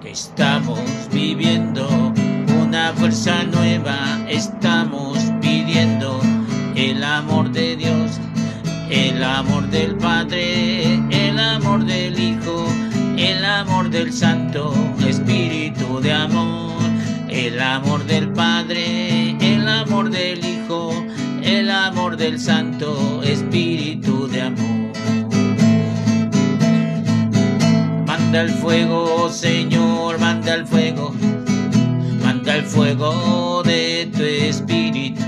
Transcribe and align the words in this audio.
que 0.00 0.10
estamos 0.10 0.80
viviendo. 1.12 1.88
Una 2.60 2.92
fuerza 2.94 3.44
nueva, 3.44 4.18
estamos 4.28 5.18
pidiendo. 5.40 6.20
El 6.74 7.02
amor 7.02 7.50
de 7.50 7.76
Dios, 7.76 8.20
el 8.90 9.22
amor 9.24 9.68
del 9.68 9.96
Padre, 9.96 10.94
el 11.10 11.38
amor 11.38 11.84
del 11.84 12.18
Hijo, 12.18 12.66
el 13.16 13.44
amor 13.44 13.90
del 13.90 14.12
Santo 14.12 14.72
Espíritu 15.06 16.00
de 16.00 16.12
amor, 16.12 16.80
el 17.28 17.60
amor 17.60 18.04
del 18.04 18.28
Padre, 18.32 19.36
el 19.40 19.68
amor 19.68 20.10
del 20.10 20.44
Hijo, 20.44 20.92
el 21.42 21.70
amor 21.70 22.16
del 22.16 22.38
Santo 22.38 23.22
Espíritu 23.24 24.17
Manda 28.28 28.42
el 28.42 28.50
fuego, 28.50 29.30
Señor, 29.30 30.18
manda 30.18 30.52
el 30.52 30.66
fuego, 30.66 31.14
manda 32.22 32.56
el 32.56 32.62
fuego 32.62 33.62
de 33.62 34.10
tu 34.14 34.22
espíritu. 34.22 35.22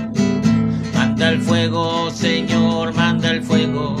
Manda 0.93 1.29
el 1.29 1.41
fuego, 1.41 2.11
Señor, 2.11 2.93
manda 2.93 3.31
el 3.31 3.41
fuego 3.41 3.95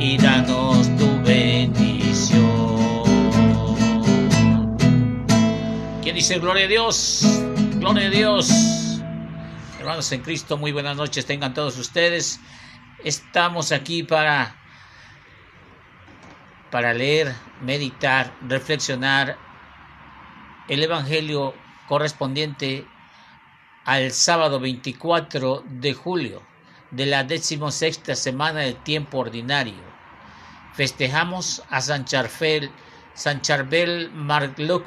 y 0.00 0.18
danos 0.18 0.88
tu 0.96 1.22
bendición. 1.22 2.40
¿Quién 6.02 6.16
dice 6.16 6.40
gloria 6.40 6.64
a 6.64 6.68
Dios? 6.68 7.44
Gloria 7.76 8.08
a 8.08 8.10
Dios. 8.10 9.00
Hermanos 9.78 10.10
en 10.10 10.22
Cristo, 10.22 10.58
muy 10.58 10.72
buenas 10.72 10.96
noches 10.96 11.26
tengan 11.26 11.54
todos 11.54 11.78
ustedes. 11.78 12.40
Estamos 13.04 13.70
aquí 13.70 14.02
para 14.02 14.56
para 16.70 16.94
leer, 16.94 17.34
meditar, 17.60 18.32
reflexionar 18.48 19.36
el 20.68 20.82
Evangelio 20.82 21.54
correspondiente 21.88 22.86
al 23.84 24.12
sábado 24.12 24.60
24 24.60 25.64
de 25.68 25.94
julio 25.94 26.42
de 26.90 27.06
la 27.06 27.24
decimosexta 27.24 28.14
semana 28.14 28.60
del 28.60 28.76
tiempo 28.76 29.18
ordinario. 29.18 29.82
Festejamos 30.74 31.62
a 31.70 31.80
San 31.80 32.04
Charfel, 32.04 32.70
San 33.14 33.42
Charbel 33.42 34.10
Margluk, 34.12 34.86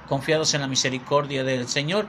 Confiados 0.09 0.55
en 0.55 0.61
la 0.61 0.67
misericordia 0.67 1.43
del 1.43 1.67
Señor, 1.67 2.07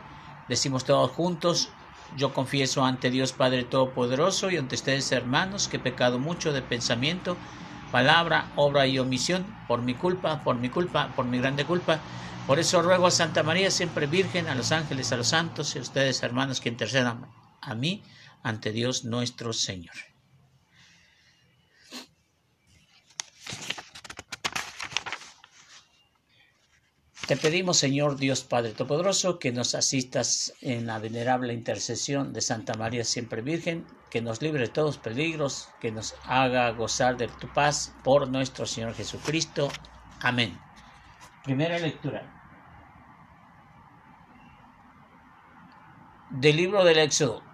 decimos 0.48 0.86
todos 0.86 1.10
juntos, 1.10 1.68
yo 2.16 2.32
confieso 2.32 2.82
ante 2.82 3.10
Dios 3.10 3.32
Padre 3.32 3.64
Todopoderoso 3.64 4.50
y 4.50 4.56
ante 4.56 4.76
ustedes 4.76 5.12
hermanos 5.12 5.68
que 5.68 5.76
he 5.76 5.80
pecado 5.80 6.18
mucho 6.18 6.54
de 6.54 6.62
pensamiento, 6.62 7.36
palabra, 7.92 8.46
obra 8.56 8.86
y 8.86 8.98
omisión, 8.98 9.44
por 9.68 9.82
mi 9.82 9.92
culpa, 9.92 10.42
por 10.42 10.56
mi 10.56 10.70
culpa, 10.70 11.14
por 11.14 11.26
mi 11.26 11.38
grande 11.40 11.66
culpa. 11.66 12.00
Por 12.46 12.58
eso 12.58 12.80
ruego 12.80 13.06
a 13.06 13.10
Santa 13.10 13.42
María, 13.42 13.70
siempre 13.70 14.06
Virgen, 14.06 14.48
a 14.48 14.54
los 14.54 14.72
ángeles, 14.72 15.12
a 15.12 15.18
los 15.18 15.28
santos 15.28 15.76
y 15.76 15.78
a 15.78 15.82
ustedes 15.82 16.22
hermanos 16.22 16.62
que 16.62 16.70
intercedan 16.70 17.26
a 17.60 17.74
mí 17.74 18.02
ante 18.42 18.72
Dios 18.72 19.04
nuestro 19.04 19.52
Señor. 19.52 20.09
Te 27.30 27.36
pedimos, 27.36 27.76
Señor 27.76 28.16
Dios 28.16 28.42
Padre 28.42 28.72
Todopoderoso, 28.72 29.38
que 29.38 29.52
nos 29.52 29.76
asistas 29.76 30.52
en 30.62 30.88
la 30.88 30.98
venerable 30.98 31.54
intercesión 31.54 32.32
de 32.32 32.40
Santa 32.40 32.74
María 32.74 33.04
Siempre 33.04 33.40
Virgen, 33.40 33.86
que 34.10 34.20
nos 34.20 34.42
libre 34.42 34.62
de 34.62 34.68
todos 34.68 34.98
peligros, 34.98 35.68
que 35.80 35.92
nos 35.92 36.16
haga 36.24 36.68
gozar 36.72 37.16
de 37.16 37.28
tu 37.28 37.46
paz 37.52 37.94
por 38.02 38.28
nuestro 38.28 38.66
Señor 38.66 38.94
Jesucristo. 38.94 39.68
Amén. 40.18 40.58
Primera 41.44 41.78
lectura. 41.78 42.28
Del 46.30 46.56
libro 46.56 46.82
del 46.82 46.98
Éxodo. 46.98 47.44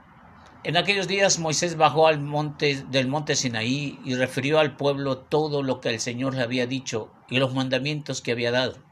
En 0.65 0.79
aquellos 0.79 1.07
días 1.07 1.39
Moisés 1.39 1.77
bajó 1.77 2.07
al 2.07 2.19
monte 2.19 2.83
del 2.89 3.09
monte 3.09 3.37
Sinaí 3.37 4.01
y 4.07 4.15
refirió 4.15 4.59
al 4.59 4.79
pueblo 4.79 5.19
todo 5.19 5.63
lo 5.63 5.83
que 5.83 5.91
el 5.91 6.01
Señor 6.01 6.35
le 6.35 6.41
había 6.41 6.67
dicho 6.67 7.13
y 7.29 7.37
los 7.37 7.53
mandamientos 7.53 8.23
que 8.23 8.33
había 8.33 8.51
dado. 8.51 8.86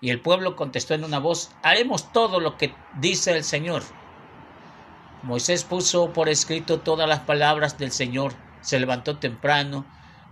Y 0.00 0.10
el 0.10 0.20
pueblo 0.20 0.56
contestó 0.56 0.94
en 0.94 1.04
una 1.04 1.18
voz, 1.18 1.50
haremos 1.62 2.12
todo 2.12 2.40
lo 2.40 2.56
que 2.56 2.74
dice 2.98 3.36
el 3.36 3.44
Señor. 3.44 3.82
Moisés 5.22 5.64
puso 5.64 6.12
por 6.12 6.28
escrito 6.30 6.80
todas 6.80 7.08
las 7.08 7.20
palabras 7.20 7.76
del 7.76 7.92
Señor, 7.92 8.32
se 8.62 8.80
levantó 8.80 9.18
temprano, 9.18 9.84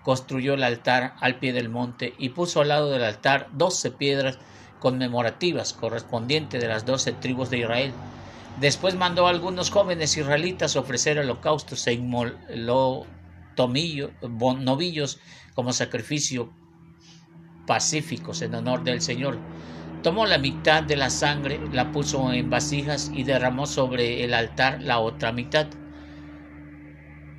construyó 0.03 0.55
el 0.55 0.63
altar 0.63 1.15
al 1.21 1.39
pie 1.39 1.53
del 1.53 1.69
monte 1.69 2.15
y 2.17 2.31
puso 2.31 2.63
al 2.63 2.69
lado 2.69 2.91
del 2.91 3.05
altar 3.05 3.49
doce 3.53 3.91
piedras 3.91 4.39
conmemorativas 4.81 5.75
correspondientes 5.75 6.63
de 6.63 6.69
las 6.69 6.87
doce 6.87 7.13
tribus 7.13 7.51
de 7.51 7.59
Israel. 7.59 7.93
Después 8.61 8.95
mandó 8.95 9.27
a 9.27 9.31
algunos 9.31 9.71
jóvenes 9.71 10.17
israelitas 10.17 10.77
ofrecer 10.77 11.19
holocaustos 11.19 11.87
e 11.87 12.01
novillos 14.59 15.21
como 15.55 15.73
sacrificio 15.73 16.53
pacíficos 17.69 18.41
en 18.43 18.55
honor 18.55 18.83
del 18.83 19.03
Señor. 19.03 19.39
Tomó 20.03 20.27
la 20.27 20.39
mitad 20.39 20.83
de 20.83 20.97
la 20.97 21.11
sangre, 21.11 21.61
la 21.71 21.93
puso 21.93 22.33
en 22.33 22.49
vasijas 22.49 23.13
y 23.15 23.25
derramó 23.25 23.67
sobre 23.67 24.25
el 24.25 24.33
altar 24.33 24.81
la 24.81 24.99
otra 24.99 25.33
mitad. 25.33 25.67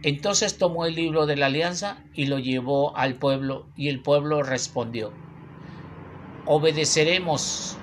Entonces 0.04 0.58
tomó 0.58 0.86
el 0.86 0.96
libro 0.96 1.26
de 1.26 1.36
la 1.36 1.48
alianza 1.48 1.98
y 2.14 2.28
lo 2.28 2.38
llevó 2.38 2.96
al 2.96 3.16
pueblo, 3.16 3.66
y 3.76 3.90
el 3.90 4.02
pueblo 4.02 4.44
respondió, 4.44 5.12
Obedeceremos, 6.46 7.76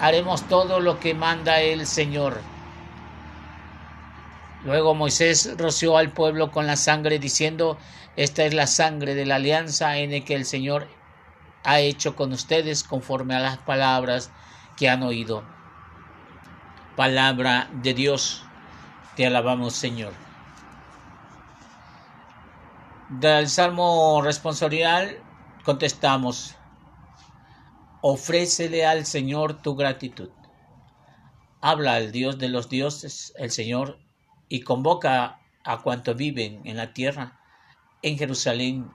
haremos 0.00 0.48
todo 0.48 0.80
lo 0.80 0.98
que 0.98 1.14
manda 1.14 1.60
el 1.60 1.86
Señor. 1.86 2.40
Luego 4.64 4.94
Moisés 4.94 5.54
roció 5.58 5.96
al 5.96 6.12
pueblo 6.12 6.50
con 6.50 6.66
la 6.66 6.76
sangre, 6.76 7.18
diciendo, 7.18 7.78
Esta 8.16 8.44
es 8.44 8.54
la 8.54 8.66
sangre 8.66 9.14
de 9.14 9.26
la 9.26 9.36
alianza 9.36 9.98
en 9.98 10.12
la 10.12 10.20
que 10.24 10.34
el 10.34 10.44
Señor 10.44 10.88
ha 11.64 11.80
hecho 11.80 12.16
con 12.16 12.32
ustedes 12.32 12.84
conforme 12.84 13.34
a 13.34 13.40
las 13.40 13.58
palabras 13.58 14.30
que 14.76 14.88
han 14.88 15.02
oído. 15.02 15.44
Palabra 16.96 17.68
de 17.72 17.94
Dios, 17.94 18.44
te 19.16 19.26
alabamos 19.26 19.74
Señor. 19.74 20.12
Del 23.08 23.48
Salmo 23.48 24.22
responsorial 24.22 25.22
contestamos, 25.64 26.54
ofrécele 28.00 28.86
al 28.86 29.04
Señor 29.04 29.60
tu 29.60 29.74
gratitud. 29.74 30.30
Habla 31.60 31.94
al 31.94 32.12
Dios 32.12 32.38
de 32.38 32.48
los 32.48 32.70
dioses, 32.70 33.34
el 33.36 33.50
Señor, 33.50 33.98
y 34.48 34.62
convoca 34.62 35.40
a 35.64 35.78
cuanto 35.82 36.14
viven 36.14 36.62
en 36.64 36.78
la 36.78 36.94
tierra, 36.94 37.38
en 38.00 38.16
Jerusalén, 38.16 38.90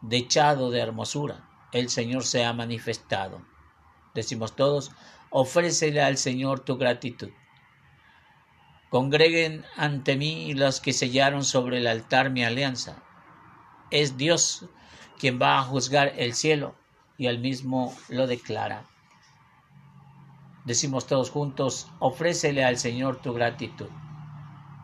dechado 0.00 0.70
de 0.70 0.80
hermosura 0.80 1.51
el 1.72 1.88
Señor 1.88 2.24
se 2.24 2.44
ha 2.44 2.52
manifestado. 2.52 3.42
Decimos 4.14 4.54
todos, 4.54 4.92
ofrécele 5.30 6.02
al 6.02 6.18
Señor 6.18 6.60
tu 6.60 6.76
gratitud. 6.76 7.30
Congreguen 8.90 9.64
ante 9.76 10.16
mí 10.16 10.52
los 10.52 10.80
que 10.80 10.92
sellaron 10.92 11.44
sobre 11.44 11.78
el 11.78 11.86
altar 11.86 12.30
mi 12.30 12.44
alianza. 12.44 13.02
Es 13.90 14.18
Dios 14.18 14.66
quien 15.18 15.40
va 15.40 15.58
a 15.58 15.62
juzgar 15.62 16.12
el 16.18 16.34
cielo 16.34 16.74
y 17.16 17.26
él 17.26 17.38
mismo 17.38 17.94
lo 18.08 18.26
declara. 18.26 18.84
Decimos 20.64 21.06
todos 21.06 21.30
juntos, 21.30 21.88
ofrécele 21.98 22.64
al 22.64 22.76
Señor 22.76 23.22
tu 23.22 23.32
gratitud. 23.32 23.88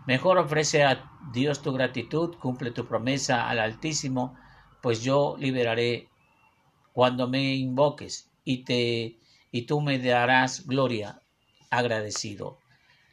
Mejor 0.07 0.39
ofrece 0.39 0.85
a 0.85 1.11
Dios 1.33 1.61
tu 1.61 1.73
gratitud, 1.73 2.35
cumple 2.37 2.71
tu 2.71 2.87
promesa 2.87 3.49
al 3.49 3.59
Altísimo, 3.59 4.35
pues 4.81 5.03
yo 5.03 5.37
liberaré 5.39 6.09
cuando 6.99 7.29
me 7.29 7.55
invoques 7.55 8.29
y 8.43 8.65
te 8.65 9.21
y 9.53 9.63
tú 9.67 9.81
me 9.81 10.01
darás 10.01 10.67
gloria 10.67 11.23
agradecido. 11.71 12.59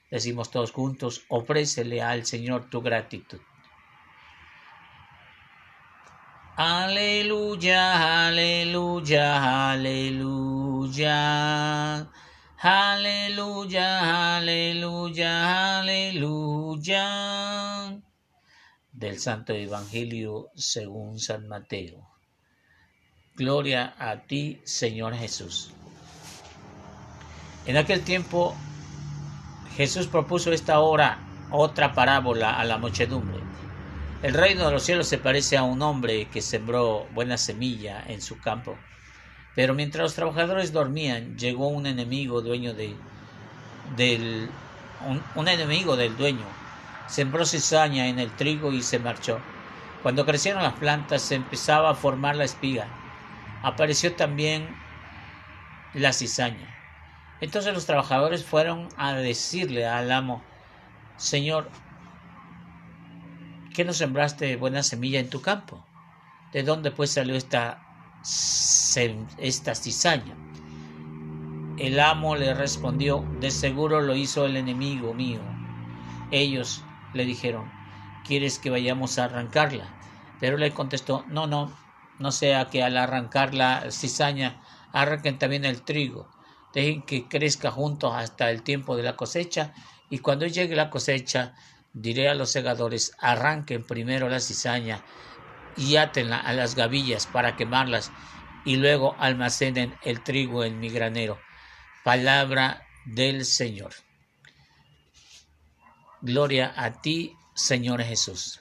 Decimos 0.10 0.50
todos 0.50 0.72
juntos, 0.72 1.26
ofrécele 1.30 2.02
al 2.02 2.26
Señor 2.26 2.68
tu 2.72 2.82
gratitud. 2.82 3.40
Aleluya, 6.56 8.26
aleluya, 8.26 9.70
aleluya. 9.74 11.14
Aleluya, 12.58 14.38
aleluya, 14.38 15.78
aleluya. 15.78 17.06
Del 18.92 19.20
Santo 19.20 19.54
Evangelio 19.54 20.50
según 20.56 21.20
San 21.20 21.48
Mateo. 21.48 22.15
Gloria 23.38 23.94
a 24.00 24.22
ti, 24.22 24.62
Señor 24.64 25.14
Jesús. 25.14 25.74
En 27.66 27.76
aquel 27.76 28.02
tiempo 28.02 28.56
Jesús 29.76 30.08
propuso 30.08 30.54
esta 30.54 30.80
hora 30.80 31.20
otra 31.52 31.94
parábola 31.94 32.58
a 32.58 32.64
la 32.64 32.78
muchedumbre. 32.78 33.40
El 34.24 34.34
reino 34.34 34.66
de 34.66 34.72
los 34.72 34.84
cielos 34.84 35.08
se 35.08 35.18
parece 35.18 35.58
a 35.58 35.64
un 35.64 35.82
hombre 35.82 36.30
que 36.30 36.42
sembró 36.42 37.08
buena 37.14 37.38
semilla 37.38 38.06
en 38.08 38.22
su 38.22 38.40
campo. 38.40 38.78
Pero 39.54 39.74
mientras 39.74 40.04
los 40.04 40.16
trabajadores 40.16 40.72
dormían, 40.72 41.38
llegó 41.38 41.68
un 41.68 41.88
enemigo 41.88 42.42
dueño 42.42 42.74
de, 42.74 42.96
del 43.98 44.50
un, 45.36 45.48
enemigo 45.50 45.98
del 45.98 46.16
dueño. 46.16 46.46
Sembró 47.08 47.46
cizaña 47.46 48.08
en 48.08 48.20
el 48.20 48.32
trigo 48.32 48.72
y 48.72 48.82
se 48.82 48.98
marchó. 48.98 49.40
Cuando 50.04 50.26
crecieron 50.26 50.64
las 50.64 50.76
plantas 50.76 51.22
se 51.22 51.36
empezaba 51.36 51.90
a 51.90 51.96
formar 51.96 52.38
la 52.38 52.46
espiga. 52.46 52.88
Apareció 53.62 54.16
también 54.16 54.68
la 55.94 56.14
cizaña. 56.14 56.76
Entonces 57.42 57.74
los 57.74 57.86
trabajadores 57.86 58.46
fueron 58.46 58.90
a 58.98 59.14
decirle 59.14 59.86
al 59.88 60.12
amo, 60.12 60.44
Señor, 61.18 61.70
¿qué 63.74 63.84
no 63.86 63.94
sembraste 63.94 64.56
buena 64.56 64.84
semilla 64.84 65.20
en 65.20 65.30
tu 65.30 65.42
campo? 65.42 65.86
¿De 66.54 66.64
dónde 66.64 66.92
pues 66.92 67.12
salió 67.12 67.36
esta, 67.36 67.82
esta 69.38 69.76
cizaña? 69.76 70.36
El 71.78 72.00
amo 72.00 72.38
le 72.38 72.54
respondió, 72.54 73.26
de 73.42 73.52
seguro 73.52 74.00
lo 74.00 74.16
hizo 74.16 74.46
el 74.46 74.56
enemigo 74.56 75.14
mío. 75.14 75.42
Ellos 76.32 76.84
le 77.14 77.26
dijeron, 77.26 77.70
¿quieres 78.26 78.60
que 78.60 78.70
vayamos 78.70 79.20
a 79.20 79.26
arrancarla? 79.26 79.86
Pero 80.40 80.58
le 80.58 80.72
contestó, 80.72 81.26
no, 81.28 81.48
no, 81.48 81.72
no 82.20 82.32
sea 82.32 82.66
que 82.66 82.84
al 82.84 82.98
arrancar 82.98 83.54
la 83.54 83.92
cizaña 83.92 84.62
arranquen 84.92 85.38
también 85.38 85.66
el 85.66 85.82
trigo 85.84 86.30
dejen 86.76 87.02
que 87.02 87.28
crezca 87.28 87.72
juntos 87.72 88.14
hasta 88.14 88.52
el 88.52 88.62
tiempo 88.62 88.98
de 88.98 89.04
la 89.04 89.16
cosecha, 89.16 89.74
y 90.10 90.20
cuando 90.20 90.46
llegue 90.46 90.76
la 90.76 90.90
cosecha, 90.92 91.56
diré 91.94 92.28
a 92.30 92.36
los 92.36 92.52
segadores, 92.52 93.14
arranquen 93.18 93.84
primero 93.84 94.30
la 94.30 94.42
cizaña 94.42 95.02
y 95.78 95.96
átenla 95.96 96.38
a 96.38 96.54
las 96.54 96.76
gavillas 96.76 97.26
para 97.28 97.56
quemarlas, 97.56 98.12
y 98.66 98.76
luego 98.76 99.16
almacenen 99.20 99.96
el 100.04 100.22
trigo 100.22 100.66
en 100.66 100.80
mi 100.80 100.90
granero. 100.90 101.40
Palabra 102.04 102.86
del 103.06 103.46
Señor. 103.46 103.94
Gloria 106.22 106.74
a 106.76 107.02
ti, 107.02 107.38
Señor 107.54 108.04
Jesús. 108.04 108.60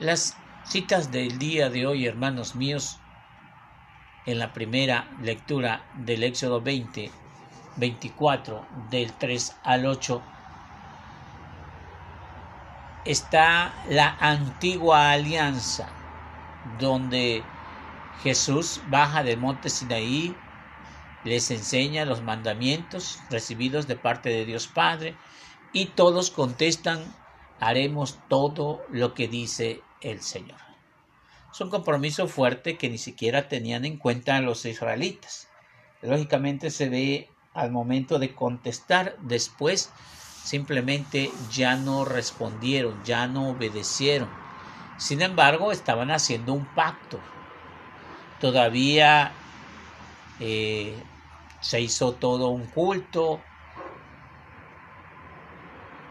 Las 0.00 0.36
citas 0.64 1.12
del 1.12 1.38
día 1.38 1.70
de 1.70 1.86
hoy, 1.86 2.06
hermanos 2.06 2.56
míos, 2.56 2.98
en 4.26 4.40
la 4.40 4.52
primera 4.52 5.08
lectura 5.20 5.86
del 5.94 6.24
Éxodo 6.24 6.60
20, 6.60 7.12
24, 7.76 8.66
del 8.90 9.12
3 9.12 9.56
al 9.62 9.86
8, 9.86 10.20
está 13.04 13.72
la 13.88 14.16
antigua 14.18 15.12
alianza, 15.12 15.88
donde 16.80 17.44
Jesús 18.24 18.80
baja 18.88 19.22
del 19.22 19.38
monte 19.38 19.70
Sinaí, 19.70 20.34
les 21.22 21.52
enseña 21.52 22.04
los 22.04 22.20
mandamientos 22.20 23.20
recibidos 23.30 23.86
de 23.86 23.94
parte 23.94 24.30
de 24.30 24.44
Dios 24.44 24.66
Padre, 24.66 25.14
y 25.72 25.86
todos 25.86 26.32
contestan, 26.32 27.14
haremos 27.60 28.18
todo 28.28 28.82
lo 28.90 29.14
que 29.14 29.28
dice 29.28 29.83
el 30.00 30.20
Señor. 30.20 30.58
Es 31.52 31.60
un 31.60 31.70
compromiso 31.70 32.26
fuerte 32.26 32.76
que 32.76 32.88
ni 32.88 32.98
siquiera 32.98 33.48
tenían 33.48 33.84
en 33.84 33.96
cuenta 33.96 34.40
los 34.40 34.64
israelitas. 34.64 35.48
Lógicamente 36.02 36.70
se 36.70 36.88
ve 36.88 37.28
al 37.54 37.70
momento 37.70 38.18
de 38.18 38.34
contestar 38.34 39.16
después 39.20 39.90
simplemente 40.44 41.30
ya 41.50 41.76
no 41.76 42.04
respondieron, 42.04 43.02
ya 43.04 43.26
no 43.26 43.48
obedecieron. 43.48 44.28
Sin 44.98 45.22
embargo, 45.22 45.72
estaban 45.72 46.10
haciendo 46.10 46.52
un 46.52 46.66
pacto. 46.66 47.18
Todavía 48.40 49.32
eh, 50.40 50.94
se 51.60 51.80
hizo 51.80 52.12
todo 52.12 52.48
un 52.48 52.66
culto, 52.66 53.40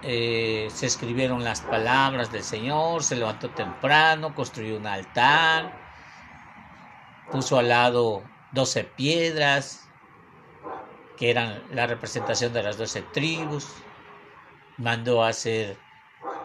eh, 0.03 0.69
se 0.73 0.85
escribieron 0.85 1.43
las 1.43 1.61
palabras 1.61 2.31
del 2.31 2.43
Señor, 2.43 3.03
se 3.03 3.15
levantó 3.15 3.49
temprano, 3.49 4.35
construyó 4.35 4.77
un 4.77 4.85
altar, 4.85 5.73
puso 7.31 7.57
al 7.57 7.69
lado 7.69 8.23
doce 8.51 8.83
piedras, 8.83 9.87
que 11.17 11.31
eran 11.31 11.63
la 11.71 11.87
representación 11.87 12.51
de 12.53 12.63
las 12.63 12.77
doce 12.77 13.01
tribus, 13.01 13.67
mandó 14.77 15.23
a 15.23 15.29
hacer 15.29 15.77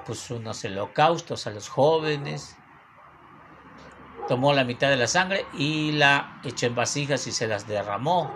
pues, 0.07 0.31
unos 0.31 0.65
holocaustos 0.65 1.47
a 1.47 1.51
los 1.51 1.69
jóvenes, 1.69 2.57
tomó 4.29 4.53
la 4.53 4.65
mitad 4.65 4.89
de 4.89 4.97
la 4.97 5.07
sangre 5.09 5.47
y 5.53 5.93
la 5.93 6.41
echó 6.45 6.67
en 6.67 6.75
vasijas 6.77 7.27
y 7.27 7.33
se 7.33 7.49
las 7.49 7.67
derramó. 7.67 8.31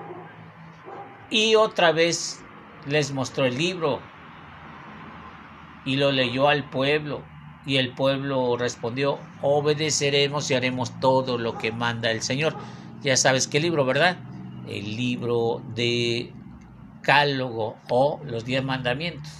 Y 1.30 1.54
otra 1.54 1.92
vez 1.92 2.42
les 2.86 3.12
mostró 3.12 3.44
el 3.44 3.56
libro 3.56 4.00
y 5.84 5.96
lo 5.96 6.12
leyó 6.12 6.48
al 6.48 6.68
pueblo. 6.68 7.24
Y 7.64 7.76
el 7.76 7.94
pueblo 7.94 8.56
respondió, 8.56 9.18
obedeceremos 9.40 10.50
y 10.50 10.54
haremos 10.54 10.98
todo 11.00 11.38
lo 11.38 11.58
que 11.58 11.70
manda 11.70 12.10
el 12.10 12.22
Señor. 12.22 12.56
Ya 13.02 13.16
sabes 13.16 13.46
qué 13.46 13.60
libro, 13.60 13.84
¿verdad? 13.84 14.16
El 14.66 14.96
libro 14.96 15.62
de 15.74 16.32
Cálogo 17.02 17.76
o 17.88 18.20
los 18.24 18.44
diez 18.44 18.64
mandamientos. 18.64 19.32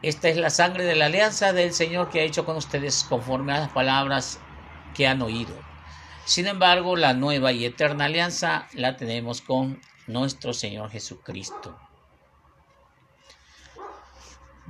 Esta 0.00 0.28
es 0.28 0.36
la 0.36 0.50
sangre 0.50 0.84
de 0.84 0.94
la 0.94 1.06
alianza 1.06 1.52
del 1.52 1.72
Señor 1.72 2.08
que 2.08 2.20
ha 2.20 2.24
hecho 2.24 2.44
con 2.44 2.56
ustedes 2.56 3.04
conforme 3.08 3.52
a 3.52 3.60
las 3.60 3.70
palabras 3.70 4.40
que 4.94 5.08
han 5.08 5.20
oído. 5.22 5.54
Sin 6.24 6.46
embargo, 6.46 6.96
la 6.96 7.14
nueva 7.14 7.52
y 7.52 7.64
eterna 7.64 8.04
alianza 8.04 8.68
la 8.74 8.96
tenemos 8.96 9.40
con 9.40 9.80
nuestro 10.06 10.52
Señor 10.52 10.90
Jesucristo. 10.90 11.76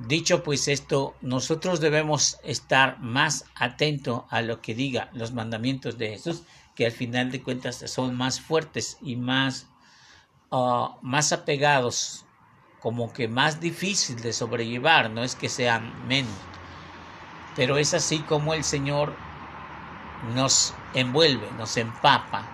Dicho 0.07 0.43
pues 0.43 0.69
esto, 0.69 1.13
nosotros 1.19 1.81
debemos 1.81 2.39
estar 2.43 2.99
más 2.99 3.43
atentos 3.53 4.23
a 4.29 4.41
lo 4.41 4.61
que 4.61 4.73
diga 4.73 5.09
los 5.11 5.33
mandamientos 5.33 5.97
de 5.97 6.11
Jesús, 6.11 6.43
que 6.73 6.85
al 6.85 6.93
final 6.93 7.31
de 7.31 7.43
cuentas 7.43 7.83
son 7.87 8.15
más 8.15 8.39
fuertes 8.39 8.97
y 9.01 9.17
más, 9.17 9.67
ah, 10.51 10.95
más 11.01 11.33
apegados, 11.33 12.25
como 12.79 13.11
que 13.11 13.27
más 13.27 13.59
difícil 13.59 14.21
de 14.21 14.31
sobrellevar, 14.31 15.09
no 15.09 15.21
es 15.21 15.35
que 15.35 15.49
sean 15.49 16.07
menos, 16.07 16.31
pero 17.57 17.77
es 17.77 17.93
así 17.93 18.19
como 18.19 18.53
el 18.53 18.63
Señor 18.63 19.13
nos 20.33 20.73
envuelve, 20.93 21.51
nos 21.57 21.75
empapa, 21.75 22.47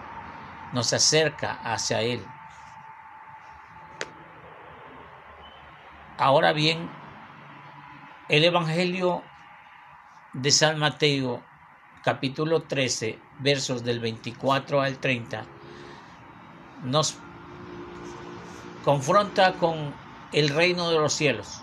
nos 0.73 0.93
acerca 0.93 1.59
hacia 1.63 2.01
Él. 2.01 2.25
Ahora 6.17 6.51
bien, 6.51 6.89
el 8.27 8.43
Evangelio 8.43 9.21
de 10.33 10.49
San 10.49 10.79
Mateo, 10.79 11.43
capítulo 12.03 12.63
13, 12.63 13.19
versos 13.39 13.83
del 13.83 13.99
24 13.99 14.81
al 14.81 14.97
30, 14.97 15.45
nos 16.83 17.17
confronta 18.83 19.53
con 19.53 19.93
el 20.33 20.49
reino 20.49 20.89
de 20.89 20.97
los 20.97 21.13
cielos. 21.13 21.61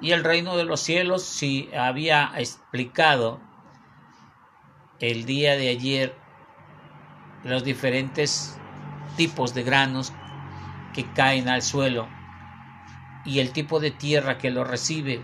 Y 0.00 0.10
el 0.10 0.24
reino 0.24 0.56
de 0.56 0.64
los 0.64 0.80
cielos, 0.80 1.22
si 1.22 1.70
había 1.72 2.32
explicado 2.36 3.40
el 4.98 5.24
día 5.24 5.56
de 5.56 5.68
ayer 5.68 6.14
los 7.44 7.62
diferentes 7.62 8.58
tipos 9.16 9.54
de 9.54 9.62
granos 9.62 10.12
que 10.94 11.04
caen 11.12 11.48
al 11.48 11.62
suelo 11.62 12.17
y 13.24 13.40
el 13.40 13.52
tipo 13.52 13.80
de 13.80 13.90
tierra 13.90 14.38
que 14.38 14.50
lo 14.50 14.64
recibe. 14.64 15.20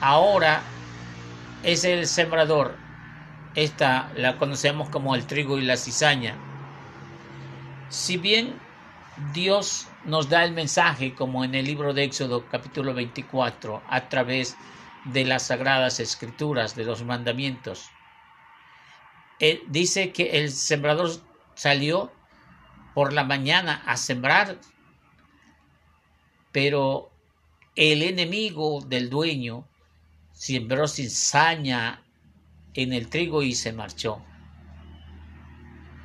Ahora 0.00 0.62
es 1.62 1.84
el 1.84 2.06
sembrador. 2.06 2.76
Esta 3.54 4.10
la 4.16 4.36
conocemos 4.36 4.88
como 4.90 5.14
el 5.14 5.26
trigo 5.26 5.58
y 5.58 5.62
la 5.62 5.76
cizaña. 5.76 6.36
Si 7.88 8.16
bien 8.16 8.54
Dios 9.32 9.88
nos 10.04 10.28
da 10.28 10.44
el 10.44 10.52
mensaje, 10.52 11.14
como 11.14 11.44
en 11.44 11.54
el 11.54 11.64
libro 11.64 11.94
de 11.94 12.04
Éxodo 12.04 12.46
capítulo 12.50 12.92
24, 12.94 13.82
a 13.88 14.08
través 14.08 14.56
de 15.04 15.24
las 15.24 15.44
sagradas 15.44 16.00
escrituras, 16.00 16.74
de 16.74 16.84
los 16.84 17.04
mandamientos, 17.04 17.90
Él 19.38 19.62
dice 19.68 20.12
que 20.12 20.40
el 20.40 20.50
sembrador 20.50 21.10
salió 21.54 22.12
por 22.94 23.12
la 23.12 23.24
mañana 23.24 23.82
a 23.86 23.96
sembrar 23.96 24.58
pero 26.54 27.10
el 27.74 28.04
enemigo 28.04 28.80
del 28.80 29.10
dueño 29.10 29.66
sembró 30.30 30.86
cizaña 30.86 32.04
en 32.74 32.92
el 32.92 33.08
trigo 33.10 33.42
y 33.42 33.56
se 33.56 33.72
marchó. 33.72 34.22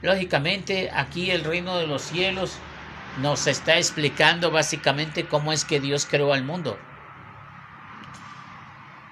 Lógicamente, 0.01 0.89
aquí 0.91 1.29
el 1.29 1.43
reino 1.43 1.77
de 1.77 1.85
los 1.85 2.01
cielos 2.01 2.57
nos 3.21 3.45
está 3.45 3.77
explicando 3.77 4.49
básicamente 4.49 5.27
cómo 5.27 5.53
es 5.53 5.65
que 5.65 5.79
Dios 5.79 6.07
creó 6.07 6.33
al 6.33 6.43
mundo 6.43 6.79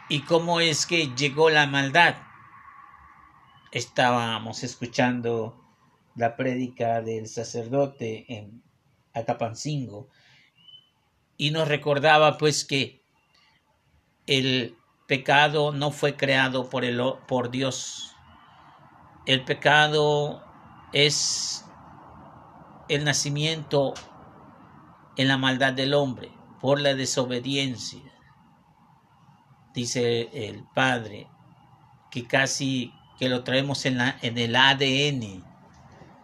y 0.10 0.22
cómo 0.22 0.60
es 0.60 0.88
que 0.88 1.14
llegó 1.16 1.52
la 1.52 1.68
maldad. 1.68 2.16
Estábamos 3.72 4.64
escuchando 4.64 5.64
la 6.16 6.36
prédica 6.36 7.04
del 7.04 7.28
sacerdote 7.28 8.26
en 8.28 8.64
Acapancingo 9.14 10.10
y 11.38 11.52
nos 11.52 11.68
recordaba 11.68 12.38
pues 12.38 12.66
que 12.66 13.02
el 14.26 14.76
pecado 15.08 15.72
no 15.72 15.92
fue 15.92 16.18
creado 16.18 16.70
por, 16.70 16.84
el, 16.84 17.02
por 17.28 17.52
Dios. 17.52 18.16
El 19.26 19.46
pecado 19.46 20.44
es 20.94 21.66
el 22.90 23.06
nacimiento 23.06 23.94
en 25.16 25.28
la 25.28 25.38
maldad 25.38 25.74
del 25.74 25.94
hombre 25.94 26.32
por 26.60 26.80
la 26.80 26.96
desobediencia. 26.96 28.02
Dice 29.74 30.30
el 30.34 30.66
Padre 30.74 31.28
que 32.10 32.28
casi 32.28 32.94
que 33.20 33.30
lo 33.30 33.44
traemos 33.44 33.86
en, 33.86 33.98
la, 33.98 34.18
en 34.22 34.38
el 34.38 34.56
ADN, 34.56 35.44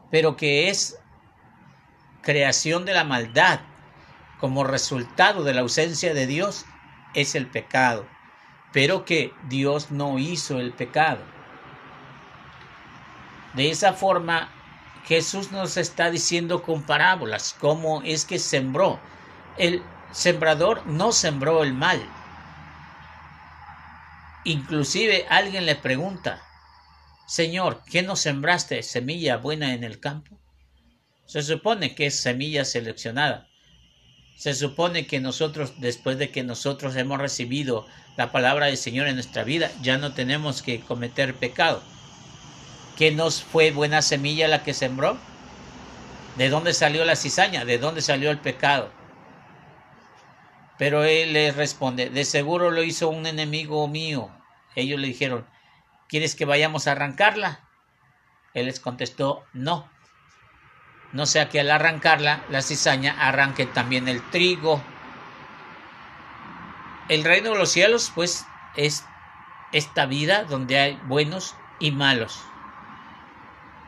pero 0.09 0.35
que 0.35 0.69
es 0.69 0.99
creación 2.21 2.85
de 2.85 2.93
la 2.93 3.03
maldad 3.03 3.59
como 4.43 4.65
resultado 4.65 5.45
de 5.45 5.53
la 5.53 5.61
ausencia 5.61 6.13
de 6.13 6.27
Dios 6.27 6.65
es 7.13 7.33
el 7.33 7.47
pecado, 7.47 8.05
pero 8.73 9.05
que 9.05 9.33
Dios 9.47 9.89
no 9.89 10.19
hizo 10.19 10.59
el 10.59 10.73
pecado. 10.73 11.23
De 13.53 13.69
esa 13.69 13.93
forma, 13.93 14.51
Jesús 15.05 15.53
nos 15.53 15.77
está 15.77 16.11
diciendo 16.11 16.61
con 16.61 16.83
parábolas 16.83 17.55
cómo 17.57 18.01
es 18.01 18.25
que 18.25 18.37
sembró. 18.37 18.99
El 19.57 19.81
sembrador 20.11 20.85
no 20.87 21.13
sembró 21.13 21.63
el 21.63 21.73
mal. 21.73 22.05
Inclusive 24.43 25.25
alguien 25.29 25.65
le 25.65 25.75
pregunta, 25.75 26.43
Señor, 27.27 27.81
¿qué 27.89 28.01
no 28.01 28.17
sembraste 28.17 28.83
semilla 28.83 29.37
buena 29.37 29.73
en 29.73 29.85
el 29.85 30.01
campo? 30.01 30.37
Se 31.27 31.41
supone 31.41 31.95
que 31.95 32.07
es 32.07 32.19
semilla 32.19 32.65
seleccionada. 32.65 33.47
Se 34.35 34.53
supone 34.53 35.07
que 35.07 35.19
nosotros, 35.19 35.73
después 35.77 36.17
de 36.17 36.31
que 36.31 36.43
nosotros 36.43 36.95
hemos 36.95 37.19
recibido 37.19 37.85
la 38.17 38.31
palabra 38.31 38.67
del 38.67 38.77
Señor 38.77 39.07
en 39.07 39.15
nuestra 39.15 39.43
vida, 39.43 39.71
ya 39.81 39.97
no 39.97 40.13
tenemos 40.13 40.61
que 40.61 40.81
cometer 40.81 41.35
pecado. 41.35 41.81
¿Qué 42.97 43.11
nos 43.11 43.43
fue 43.43 43.71
buena 43.71 44.01
semilla 44.01 44.47
la 44.47 44.63
que 44.63 44.73
sembró? 44.73 45.17
¿De 46.37 46.49
dónde 46.49 46.73
salió 46.73 47.05
la 47.05 47.15
cizaña? 47.15 47.65
¿De 47.65 47.77
dónde 47.77 48.01
salió 48.01 48.31
el 48.31 48.39
pecado? 48.39 48.91
Pero 50.77 51.03
él 51.03 51.33
le 51.33 51.51
responde, 51.51 52.09
de 52.09 52.25
seguro 52.25 52.71
lo 52.71 52.83
hizo 52.83 53.09
un 53.09 53.25
enemigo 53.25 53.87
mío. 53.87 54.29
Ellos 54.75 54.99
le 54.99 55.07
dijeron, 55.07 55.45
¿quieres 56.09 56.35
que 56.35 56.45
vayamos 56.45 56.87
a 56.87 56.93
arrancarla? 56.93 57.67
Él 58.53 58.65
les 58.65 58.79
contestó, 58.79 59.43
no, 59.53 59.89
no 61.13 61.27
sea 61.27 61.47
que 61.47 61.59
al 61.59 61.69
arrancarla, 61.69 62.43
la 62.49 62.63
cizaña 62.63 63.15
arranque 63.19 63.67
también 63.67 64.07
el 64.07 64.21
trigo. 64.31 64.81
El 67.07 67.23
reino 67.23 67.51
de 67.51 67.57
los 67.59 67.69
cielos, 67.69 68.11
pues, 68.13 68.47
es 68.75 69.05
esta 69.71 70.07
vida 70.07 70.43
donde 70.43 70.79
hay 70.79 70.99
buenos 71.05 71.55
y 71.79 71.91
malos. 71.91 72.43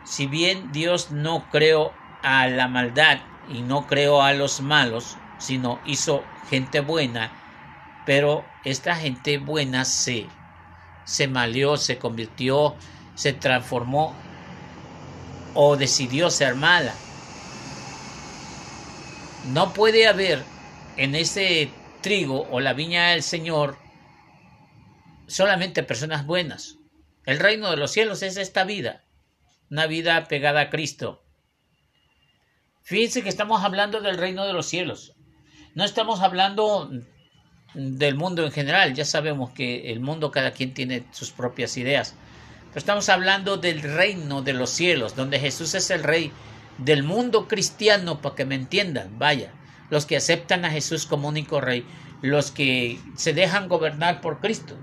Si 0.04 0.28
bien 0.28 0.72
Dios 0.72 1.10
no 1.10 1.50
creó 1.52 1.94
a 2.22 2.48
la 2.48 2.68
maldad 2.68 3.18
y 3.50 3.62
no 3.62 3.88
creó 3.88 4.22
a 4.22 4.34
los 4.34 4.62
malos, 4.62 5.18
sino 5.40 5.80
hizo 5.86 6.24
gente 6.50 6.80
buena, 6.80 7.32
pero 8.06 8.46
esta 8.64 8.96
gente 8.96 9.40
buena 9.40 9.84
se, 9.84 10.28
se 11.06 11.28
malió, 11.28 11.76
se 11.78 11.98
convirtió, 11.98 12.76
se 13.16 13.34
transformó 13.34 14.14
o 15.56 15.76
decidió 15.76 16.30
ser 16.30 16.54
mala. 16.54 16.94
No 19.48 19.74
puede 19.74 20.08
haber 20.08 20.44
en 20.98 21.14
ese 21.14 21.70
trigo 22.02 22.48
o 22.50 22.60
la 22.60 22.74
viña 22.74 23.10
del 23.10 23.22
Señor 23.22 23.78
solamente 25.28 25.84
personas 25.84 26.26
buenas. 26.26 26.78
El 27.26 27.40
reino 27.40 27.70
de 27.70 27.78
los 27.78 27.92
cielos 27.92 28.24
es 28.24 28.38
esta 28.38 28.64
vida, 28.64 29.04
una 29.70 29.88
vida 29.88 30.26
pegada 30.26 30.62
a 30.62 30.70
Cristo. 30.70 31.24
Fíjense 32.84 33.24
que 33.24 33.30
estamos 33.30 33.64
hablando 33.64 34.02
del 34.02 34.18
reino 34.18 34.46
de 34.46 34.54
los 34.54 34.68
cielos. 34.68 35.14
No 35.74 35.84
estamos 35.84 36.22
hablando 36.22 36.92
del 37.74 38.16
mundo 38.16 38.46
en 38.46 38.52
general. 38.52 38.94
Ya 38.94 39.06
sabemos 39.06 39.52
que 39.52 39.92
el 39.92 40.00
mundo 40.00 40.32
cada 40.32 40.52
quien 40.52 40.74
tiene 40.74 41.04
sus 41.12 41.32
propias 41.32 41.78
ideas. 41.78 42.16
Pero 42.70 42.80
estamos 42.80 43.10
hablando 43.10 43.58
del 43.58 43.82
reino 43.82 44.42
de 44.42 44.54
los 44.54 44.70
cielos, 44.70 45.16
donde 45.16 45.40
Jesús 45.40 45.74
es 45.74 45.90
el 45.90 46.04
rey 46.04 46.32
del 46.78 47.04
mundo 47.04 47.48
cristiano, 47.48 48.22
para 48.22 48.36
que 48.36 48.46
me 48.46 48.56
entiendan, 48.56 49.18
vaya, 49.18 49.52
los 49.90 50.06
que 50.06 50.18
aceptan 50.18 50.66
a 50.66 50.72
Jesús 50.72 51.06
como 51.06 51.28
único 51.28 51.62
rey, 51.62 51.86
los 52.22 52.52
que 52.52 53.00
se 53.16 53.34
dejan 53.34 53.68
gobernar 53.68 54.22
por 54.22 54.40
Cristo. 54.40 54.76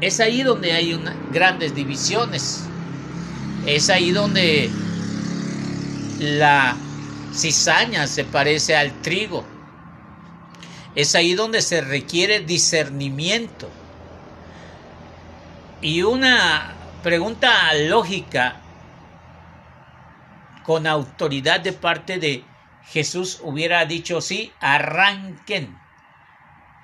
Es 0.00 0.20
ahí 0.20 0.42
donde 0.42 0.72
hay 0.72 0.98
grandes 1.32 1.74
divisiones. 1.74 2.64
Es 3.66 3.90
ahí 3.90 4.12
donde 4.12 4.70
la 6.18 6.76
cizaña 7.34 8.06
se 8.06 8.24
parece 8.24 8.76
al 8.76 8.92
trigo. 9.02 9.44
Es 10.94 11.14
ahí 11.14 11.34
donde 11.34 11.60
se 11.60 11.82
requiere 11.82 12.40
discernimiento. 12.40 13.68
Y 15.82 16.02
una 16.02 16.74
pregunta 17.02 17.72
lógica 17.74 18.60
con 20.70 20.86
autoridad 20.86 21.58
de 21.58 21.72
parte 21.72 22.20
de 22.20 22.44
Jesús 22.84 23.40
hubiera 23.42 23.84
dicho 23.86 24.20
sí, 24.20 24.52
arranquen. 24.60 25.76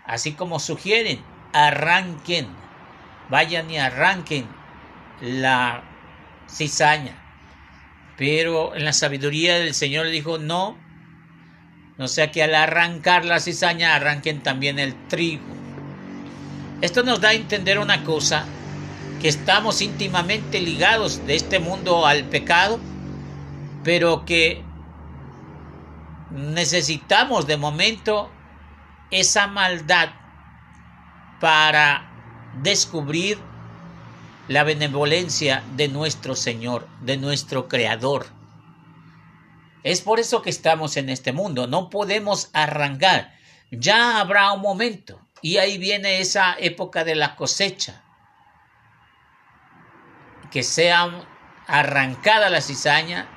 Así 0.04 0.32
como 0.32 0.58
sugieren, 0.58 1.22
arranquen. 1.52 2.48
Vayan 3.30 3.70
y 3.70 3.78
arranquen 3.78 4.48
la 5.20 5.84
cizaña. 6.50 7.14
Pero 8.16 8.74
en 8.74 8.84
la 8.84 8.92
sabiduría 8.92 9.60
del 9.60 9.72
Señor 9.72 10.08
dijo, 10.08 10.38
no, 10.38 10.76
no 11.96 12.08
sea 12.08 12.32
que 12.32 12.42
al 12.42 12.56
arrancar 12.56 13.24
la 13.24 13.38
cizaña 13.38 13.94
arranquen 13.94 14.42
también 14.42 14.80
el 14.80 14.96
trigo. 15.06 15.46
Esto 16.80 17.04
nos 17.04 17.20
da 17.20 17.28
a 17.28 17.34
entender 17.34 17.78
una 17.78 18.02
cosa, 18.02 18.46
que 19.22 19.28
estamos 19.28 19.80
íntimamente 19.80 20.60
ligados 20.60 21.24
de 21.28 21.36
este 21.36 21.60
mundo 21.60 22.04
al 22.04 22.24
pecado 22.24 22.80
pero 23.86 24.24
que 24.24 24.64
necesitamos 26.32 27.46
de 27.46 27.56
momento 27.56 28.28
esa 29.12 29.46
maldad 29.46 30.08
para 31.38 32.10
descubrir 32.62 33.38
la 34.48 34.64
benevolencia 34.64 35.62
de 35.76 35.86
nuestro 35.86 36.34
Señor, 36.34 36.88
de 37.00 37.16
nuestro 37.16 37.68
Creador. 37.68 38.26
Es 39.84 40.00
por 40.00 40.18
eso 40.18 40.42
que 40.42 40.50
estamos 40.50 40.96
en 40.96 41.08
este 41.08 41.32
mundo, 41.32 41.68
no 41.68 41.88
podemos 41.88 42.50
arrancar. 42.54 43.34
Ya 43.70 44.18
habrá 44.18 44.50
un 44.50 44.62
momento 44.62 45.20
y 45.42 45.58
ahí 45.58 45.78
viene 45.78 46.18
esa 46.18 46.56
época 46.58 47.04
de 47.04 47.14
la 47.14 47.36
cosecha. 47.36 48.02
Que 50.50 50.64
sea 50.64 51.24
arrancada 51.68 52.50
la 52.50 52.60
cizaña 52.60 53.35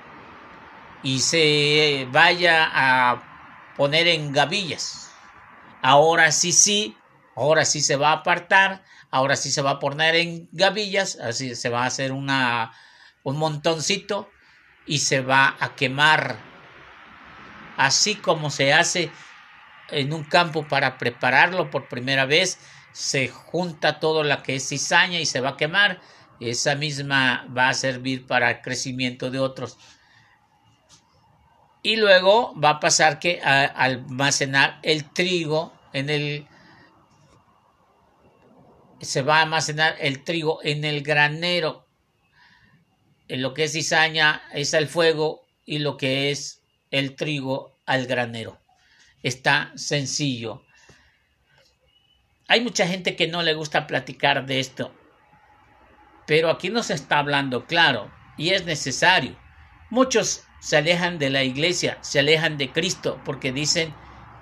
y 1.03 1.19
se 1.19 2.07
vaya 2.11 2.69
a 2.71 3.73
poner 3.77 4.07
en 4.07 4.31
gavillas. 4.31 5.11
Ahora 5.81 6.31
sí, 6.31 6.51
sí, 6.51 6.97
ahora 7.35 7.65
sí 7.65 7.81
se 7.81 7.95
va 7.95 8.09
a 8.09 8.13
apartar, 8.13 8.83
ahora 9.11 9.35
sí 9.35 9.51
se 9.51 9.61
va 9.61 9.71
a 9.71 9.79
poner 9.79 10.15
en 10.15 10.49
gavillas, 10.51 11.17
así 11.19 11.55
se 11.55 11.69
va 11.69 11.83
a 11.83 11.87
hacer 11.87 12.11
una, 12.11 12.73
un 13.23 13.37
montoncito 13.37 14.29
y 14.85 14.99
se 14.99 15.21
va 15.21 15.55
a 15.59 15.75
quemar. 15.75 16.37
Así 17.77 18.15
como 18.15 18.49
se 18.49 18.73
hace 18.73 19.09
en 19.89 20.11
un 20.11 20.23
campo 20.25 20.67
para 20.67 20.97
prepararlo 20.97 21.69
por 21.69 21.87
primera 21.87 22.25
vez, 22.25 22.59
se 22.91 23.29
junta 23.29 23.99
todo 23.99 24.23
lo 24.23 24.43
que 24.43 24.55
es 24.55 24.67
cizaña 24.67 25.19
y 25.19 25.25
se 25.25 25.39
va 25.39 25.51
a 25.51 25.57
quemar. 25.57 26.01
Esa 26.41 26.75
misma 26.75 27.47
va 27.55 27.69
a 27.69 27.73
servir 27.73 28.27
para 28.27 28.51
el 28.51 28.61
crecimiento 28.61 29.31
de 29.31 29.39
otros 29.39 29.77
y 31.89 31.95
luego 31.95 32.53
va 32.53 32.69
a 32.69 32.79
pasar 32.79 33.17
que 33.17 33.41
a, 33.43 33.65
almacenar 33.65 34.77
el 34.83 35.11
trigo 35.11 35.73
en 35.91 36.11
el 36.11 36.47
se 39.01 39.23
va 39.23 39.39
a 39.39 39.41
almacenar 39.41 39.95
el 39.99 40.23
trigo 40.23 40.59
en 40.61 40.85
el 40.85 41.01
granero. 41.01 41.87
En 43.27 43.41
lo 43.41 43.55
que 43.55 43.63
es 43.63 43.71
cizaña 43.71 44.43
es 44.53 44.75
al 44.75 44.87
fuego 44.87 45.47
y 45.65 45.79
lo 45.79 45.97
que 45.97 46.29
es 46.29 46.61
el 46.91 47.15
trigo 47.15 47.79
al 47.87 48.05
granero. 48.05 48.59
Está 49.23 49.71
sencillo. 49.75 50.63
Hay 52.47 52.61
mucha 52.61 52.85
gente 52.85 53.15
que 53.15 53.27
no 53.27 53.41
le 53.41 53.55
gusta 53.55 53.87
platicar 53.87 54.45
de 54.45 54.59
esto 54.59 54.93
pero 56.29 56.51
aquí 56.51 56.69
nos 56.69 56.91
está 56.91 57.17
hablando 57.17 57.65
claro 57.65 58.11
y 58.37 58.49
es 58.49 58.63
necesario. 58.63 59.35
Muchos 59.89 60.43
se 60.59 60.77
alejan 60.77 61.19
de 61.19 61.29
la 61.29 61.43
iglesia, 61.43 61.97
se 62.01 62.19
alejan 62.19 62.57
de 62.57 62.71
Cristo, 62.71 63.19
porque 63.25 63.51
dicen 63.51 63.93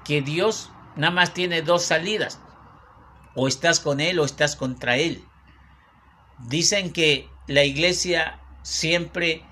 que 0.03 0.21
Dios 0.21 0.71
nada 0.95 1.11
más 1.11 1.33
tiene 1.33 1.61
dos 1.61 1.83
salidas, 1.83 2.39
o 3.35 3.47
estás 3.47 3.79
con 3.79 3.99
Él 3.99 4.19
o 4.19 4.25
estás 4.25 4.55
contra 4.55 4.97
Él. 4.97 5.23
Dicen 6.39 6.91
que 6.91 7.29
la 7.47 7.63
iglesia 7.63 8.39
siempre 8.63 9.43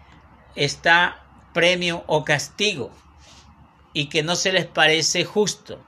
está 0.55 1.23
premio 1.53 2.03
o 2.07 2.25
castigo 2.25 2.91
y 3.93 4.07
que 4.07 4.23
no 4.23 4.35
se 4.35 4.51
les 4.51 4.65
parece 4.65 5.23
justo. 5.23 5.83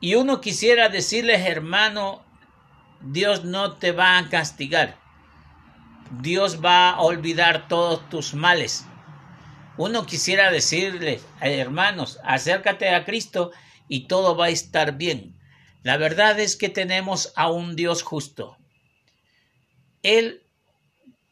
Y 0.00 0.14
uno 0.14 0.40
quisiera 0.40 0.88
decirles, 0.88 1.46
hermano, 1.46 2.22
Dios 3.02 3.44
no 3.44 3.72
te 3.72 3.92
va 3.92 4.16
a 4.16 4.28
castigar. 4.28 4.96
Dios 6.22 6.64
va 6.64 6.90
a 6.90 7.00
olvidar 7.00 7.68
todos 7.68 8.08
tus 8.08 8.34
males. 8.34 8.86
Uno 9.80 10.04
quisiera 10.04 10.50
decirle, 10.50 11.20
hermanos, 11.40 12.18
acércate 12.22 12.90
a 12.90 13.06
Cristo 13.06 13.50
y 13.88 14.08
todo 14.08 14.36
va 14.36 14.44
a 14.44 14.50
estar 14.50 14.98
bien. 14.98 15.40
La 15.82 15.96
verdad 15.96 16.38
es 16.38 16.56
que 16.56 16.68
tenemos 16.68 17.32
a 17.34 17.50
un 17.50 17.76
Dios 17.76 18.02
justo. 18.02 18.58
Él 20.02 20.42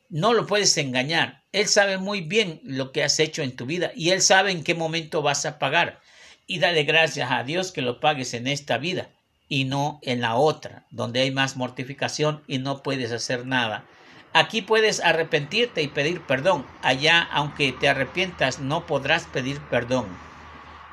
no 0.09 0.33
lo 0.33 0.47
puedes 0.47 0.78
engañar. 0.78 1.45
Él 1.52 1.69
sabe 1.69 1.99
muy 1.99 2.23
bien 2.23 2.62
lo 2.64 2.90
que 2.90 3.05
has 3.05 3.20
hecho 3.20 3.42
en 3.42 3.55
tu 3.55 3.66
vida 3.66 3.92
y 3.94 4.12
Él 4.12 4.23
sabe 4.23 4.51
en 4.51 4.64
qué 4.64 4.75
momento 4.75 5.20
vas 5.20 5.44
a 5.44 5.59
pagar. 5.59 6.01
Y 6.46 6.59
dale 6.59 6.85
gracias 6.85 7.31
a 7.31 7.44
Dios 7.44 7.70
que 7.70 7.83
lo 7.83 8.01
pagues 8.01 8.33
en 8.33 8.46
esta 8.46 8.79
vida 8.79 9.11
y 9.46 9.64
no 9.64 9.99
en 10.01 10.23
la 10.23 10.37
otra, 10.37 10.87
donde 10.90 11.20
hay 11.20 11.31
más 11.31 11.59
mortificación 11.59 12.42
y 12.46 12.57
no 12.57 12.83
puedes 12.83 13.12
hacer 13.12 13.44
nada. 13.44 13.85
Aquí 14.33 14.62
puedes 14.62 15.01
arrepentirte 15.01 15.83
y 15.83 15.88
pedir 15.88 16.21
perdón. 16.21 16.67
Allá, 16.83 17.29
aunque 17.33 17.73
te 17.73 17.88
arrepientas, 17.88 18.61
no 18.61 18.87
podrás 18.87 19.25
pedir 19.25 19.61
perdón. 19.62 20.07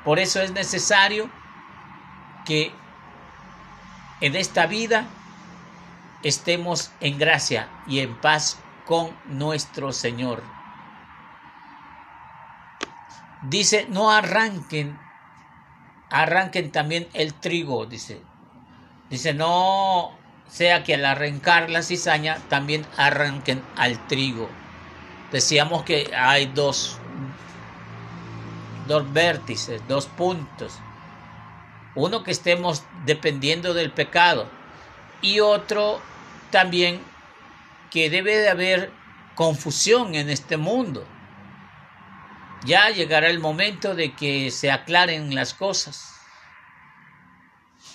Por 0.04 0.18
eso 0.18 0.40
es 0.40 0.52
necesario 0.52 1.30
que 2.44 2.72
en 4.20 4.36
esta 4.36 4.66
vida 4.66 5.06
estemos 6.22 6.92
en 7.00 7.18
gracia 7.18 7.68
y 7.86 8.00
en 8.00 8.16
paz 8.16 8.58
con 8.86 9.16
nuestro 9.26 9.92
Señor. 9.92 10.42
Dice, 13.42 13.86
no 13.90 14.10
arranquen, 14.10 14.98
arranquen 16.10 16.72
también 16.72 17.08
el 17.12 17.34
trigo, 17.34 17.86
dice. 17.86 18.22
Dice, 19.10 19.34
no 19.34 20.16
sea 20.48 20.84
que 20.84 20.94
al 20.94 21.04
arrancar 21.04 21.70
la 21.70 21.82
cizaña 21.82 22.38
también 22.48 22.86
arranquen 22.96 23.62
al 23.76 24.06
trigo. 24.06 24.48
Decíamos 25.32 25.82
que 25.82 26.10
hay 26.16 26.46
dos, 26.46 26.98
dos 28.86 29.12
vértices, 29.12 29.82
dos 29.88 30.06
puntos. 30.06 30.78
Uno 31.94 32.22
que 32.22 32.30
estemos 32.30 32.84
dependiendo 33.04 33.74
del 33.74 33.90
pecado 33.90 34.48
y 35.20 35.40
otro 35.40 36.00
también 36.50 37.00
que 37.90 38.10
debe 38.10 38.36
de 38.36 38.48
haber 38.48 38.92
confusión 39.34 40.14
en 40.14 40.30
este 40.30 40.56
mundo. 40.56 41.06
Ya 42.64 42.90
llegará 42.90 43.28
el 43.28 43.38
momento 43.38 43.94
de 43.94 44.14
que 44.14 44.50
se 44.50 44.70
aclaren 44.70 45.34
las 45.34 45.54
cosas. 45.54 46.15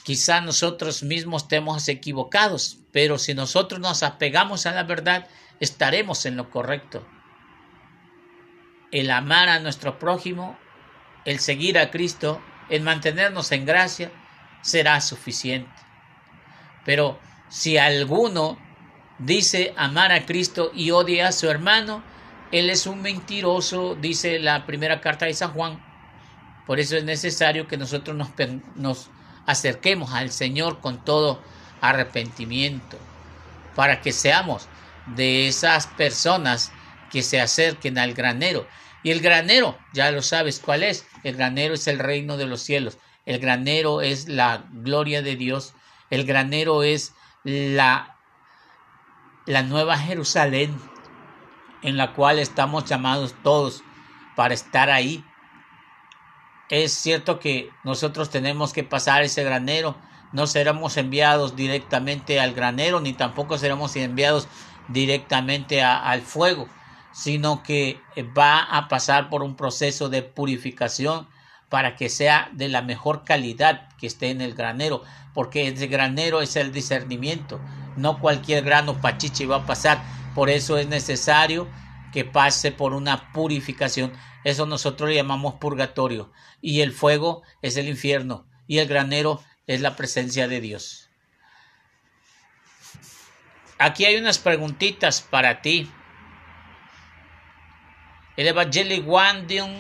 Quizá 0.03 0.41
nosotros 0.41 1.03
mismos 1.03 1.43
estemos 1.43 1.87
equivocados, 1.87 2.79
pero 2.91 3.17
si 3.17 3.33
nosotros 3.33 3.79
nos 3.79 4.03
apegamos 4.03 4.65
a 4.65 4.71
la 4.71 4.83
verdad, 4.83 5.27
estaremos 5.59 6.25
en 6.25 6.37
lo 6.37 6.49
correcto. 6.49 7.07
El 8.91 9.11
amar 9.11 9.47
a 9.47 9.59
nuestro 9.59 9.99
prójimo, 9.99 10.57
el 11.25 11.39
seguir 11.39 11.77
a 11.77 11.91
Cristo, 11.91 12.41
el 12.69 12.81
mantenernos 12.81 13.51
en 13.51 13.65
gracia, 13.65 14.11
será 14.61 14.99
suficiente. 15.01 15.71
Pero 16.83 17.19
si 17.47 17.77
alguno 17.77 18.57
dice 19.19 19.73
amar 19.77 20.11
a 20.11 20.25
Cristo 20.25 20.71
y 20.73 20.91
odia 20.91 21.27
a 21.27 21.31
su 21.31 21.49
hermano, 21.49 22.03
él 22.51 22.69
es 22.69 22.87
un 22.87 23.01
mentiroso, 23.01 23.95
dice 23.95 24.39
la 24.39 24.65
primera 24.65 24.99
carta 24.99 25.25
de 25.25 25.33
San 25.33 25.53
Juan. 25.53 25.79
Por 26.65 26.79
eso 26.79 26.97
es 26.97 27.03
necesario 27.03 27.67
que 27.67 27.77
nosotros 27.77 28.15
nos, 28.17 28.29
nos 28.75 29.09
acerquemos 29.45 30.13
al 30.13 30.32
Señor 30.32 30.80
con 30.80 31.04
todo 31.04 31.41
arrepentimiento, 31.82 32.97
para 33.75 34.01
que 34.01 34.12
seamos 34.12 34.67
de 35.08 35.47
esas 35.47 35.88
personas 35.88 36.71
que 37.10 37.23
se 37.23 37.41
acerquen 37.41 37.97
al 37.97 38.13
granero. 38.13 38.67
Y 39.04 39.12
el 39.12 39.19
granero, 39.19 39.77
ya 39.93 40.12
lo 40.12 40.21
sabes 40.21 40.60
cuál 40.60 40.84
es, 40.84 41.08
el 41.23 41.36
granero 41.36 41.73
es 41.73 41.88
el 41.88 41.99
reino 41.99 42.38
de 42.38 42.45
los 42.45 42.62
cielos, 42.62 42.97
el 43.25 43.39
granero 43.39 44.01
es 44.01 44.27
la 44.27 44.65
gloria 44.71 45.21
de 45.21 45.36
Dios, 45.36 45.73
el 46.10 46.25
granero 46.25 46.84
es 46.84 47.13
la, 47.43 48.17
la 49.45 49.63
nueva 49.63 49.97
Jerusalén 49.97 50.80
en 51.82 51.97
la 51.97 52.13
cual 52.13 52.39
estamos 52.39 52.86
llamados 52.86 53.36
todos 53.43 53.84
para 54.36 54.54
estar 54.54 54.89
ahí 54.89 55.23
es 56.71 56.93
cierto 56.93 57.38
que 57.38 57.69
nosotros 57.84 58.29
tenemos 58.29 58.71
que 58.71 58.84
pasar 58.84 59.23
ese 59.23 59.43
granero, 59.43 59.97
no 60.31 60.47
seremos 60.47 60.95
enviados 60.95 61.57
directamente 61.57 62.39
al 62.39 62.53
granero, 62.53 63.01
ni 63.01 63.12
tampoco 63.12 63.57
seremos 63.57 63.93
enviados 63.97 64.47
directamente 64.88 65.84
al 65.84 66.21
fuego, 66.21 66.67
sino 67.12 67.62
que 67.62 67.99
va 68.38 68.63
a 68.63 68.88
pasar 68.88 69.29
por 69.29 69.43
un 69.43 69.57
proceso 69.57 70.07
de 70.07 70.21
purificación 70.23 71.27
para 71.67 71.97
que 71.97 72.07
sea 72.07 72.49
de 72.53 72.69
la 72.69 72.81
mejor 72.81 73.25
calidad 73.25 73.89
que 73.97 74.07
esté 74.07 74.29
en 74.29 74.39
el 74.39 74.55
granero, 74.55 75.03
porque 75.34 75.67
ese 75.67 75.88
granero 75.88 76.41
es 76.41 76.55
el 76.55 76.71
discernimiento, 76.71 77.60
no 77.97 78.19
cualquier 78.19 78.63
grano 78.63 79.01
pachiche 79.01 79.45
va 79.45 79.57
a 79.57 79.65
pasar, 79.65 80.01
por 80.34 80.49
eso 80.49 80.77
es 80.77 80.88
necesario 80.88 81.67
que 82.12 82.26
pase 82.26 82.71
por 82.71 82.93
una 82.93 83.32
purificación. 83.32 84.13
Eso 84.43 84.65
nosotros 84.65 85.10
le 85.10 85.15
llamamos 85.15 85.56
purgatorio. 85.56 86.32
Y 86.62 86.82
el 86.82 86.91
fuego 86.91 87.43
es 87.62 87.78
el 87.78 87.88
infierno. 87.88 88.45
Y 88.67 88.80
el 88.80 88.88
granero 88.88 89.43
es 89.67 89.82
la 89.82 89.95
presencia 89.95 90.47
de 90.47 90.62
Dios. 90.62 91.10
Aquí 93.78 94.06
hay 94.06 94.15
unas 94.17 94.38
preguntitas 94.38 95.21
para 95.21 95.62
ti. 95.62 95.89
El 98.38 98.47
Evangeligandium, 98.47 99.71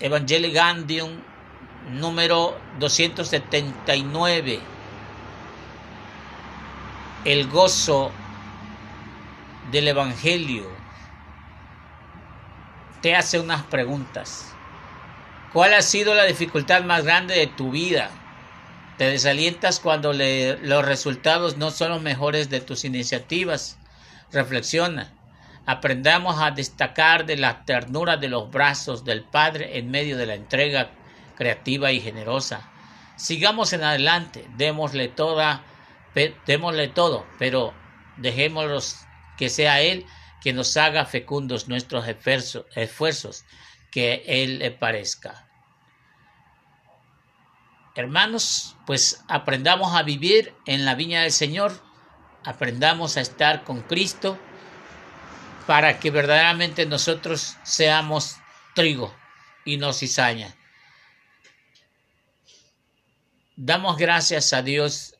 Evangeligandium 0.00 1.22
número 1.90 2.60
279 2.78 4.60
el 7.24 7.48
gozo 7.48 8.10
del 9.70 9.88
Evangelio, 9.88 10.68
te 13.02 13.16
hace 13.16 13.40
unas 13.40 13.62
preguntas. 13.64 14.54
¿Cuál 15.52 15.74
ha 15.74 15.82
sido 15.82 16.14
la 16.14 16.24
dificultad 16.24 16.82
más 16.84 17.04
grande 17.04 17.34
de 17.34 17.48
tu 17.48 17.72
vida? 17.72 18.10
Te 18.96 19.04
desalientas 19.04 19.80
cuando 19.80 20.12
los 20.12 20.84
resultados 20.84 21.58
no 21.58 21.70
son 21.70 21.90
los 21.90 22.00
mejores 22.00 22.48
de 22.48 22.60
tus 22.60 22.84
iniciativas. 22.84 23.76
Reflexiona. 24.30 25.12
Aprendamos 25.66 26.40
a 26.40 26.52
destacar 26.52 27.26
de 27.26 27.36
la 27.36 27.64
ternura 27.64 28.16
de 28.16 28.28
los 28.28 28.50
brazos 28.50 29.04
del 29.04 29.24
Padre 29.24 29.78
en 29.78 29.90
medio 29.90 30.16
de 30.16 30.26
la 30.26 30.34
entrega 30.34 30.90
creativa 31.36 31.92
y 31.92 32.00
generosa. 32.00 32.70
Sigamos 33.16 33.72
en 33.72 33.82
adelante, 33.82 34.46
démosle 34.56 35.08
toda, 35.08 35.62
démosle 36.46 36.88
todo, 36.88 37.26
pero 37.38 37.74
dejémoslos 38.16 39.00
que 39.36 39.48
sea 39.48 39.80
Él 39.80 40.06
quien 40.42 40.56
nos 40.56 40.76
haga 40.76 41.06
fecundos 41.06 41.68
nuestros 41.68 42.06
esfuerzos, 42.08 43.44
que 43.90 44.24
Él 44.26 44.58
le 44.58 44.70
parezca. 44.72 45.48
Hermanos, 47.94 48.76
pues 48.86 49.22
aprendamos 49.28 49.94
a 49.94 50.02
vivir 50.02 50.54
en 50.66 50.84
la 50.84 50.94
viña 50.94 51.22
del 51.22 51.32
Señor, 51.32 51.80
aprendamos 52.44 53.16
a 53.16 53.20
estar 53.20 53.64
con 53.64 53.82
Cristo 53.82 54.38
para 55.66 56.00
que 56.00 56.10
verdaderamente 56.10 56.86
nosotros 56.86 57.56
seamos 57.62 58.36
trigo 58.74 59.14
y 59.64 59.76
no 59.76 59.92
cizaña. 59.92 60.56
Damos 63.54 63.96
gracias 63.96 64.52
a 64.54 64.62
Dios. 64.62 65.14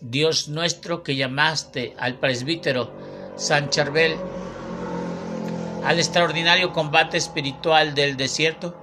Dios 0.00 0.48
nuestro 0.48 1.02
que 1.02 1.16
llamaste 1.16 1.94
al 1.98 2.18
presbítero 2.18 2.92
San 3.36 3.70
Charbel 3.70 4.16
al 5.86 5.98
extraordinario 5.98 6.72
combate 6.72 7.16
espiritual 7.16 7.94
del 7.94 8.16
desierto 8.16 8.76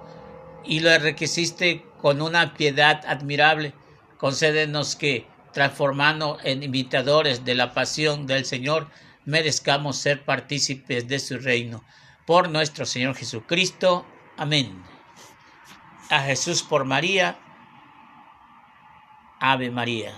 y 0.64 0.80
lo 0.80 0.90
enriqueciste 0.90 1.86
con 2.02 2.22
una 2.22 2.54
piedad 2.54 3.04
admirable. 3.06 3.74
Concédenos 4.18 4.96
que, 4.96 5.28
transformando 5.52 6.38
en 6.46 6.64
imitadores 6.64 7.44
de 7.44 7.56
la 7.56 7.74
pasión 7.74 8.26
del 8.26 8.46
Señor, 8.46 8.90
merezcamos 9.26 9.98
ser 9.98 10.24
partícipes 10.24 11.06
de 11.10 11.20
su 11.20 11.40
reino. 11.40 11.84
Por 12.26 12.50
nuestro 12.50 12.86
Señor 12.86 13.16
Jesucristo. 13.16 14.06
Amén. 14.38 14.82
A 16.10 16.22
Jesús 16.22 16.64
por 16.64 16.86
María. 16.86 17.38
Ave 19.42 19.72
María. 19.72 20.14